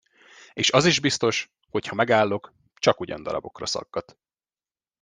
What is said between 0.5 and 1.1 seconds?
És az is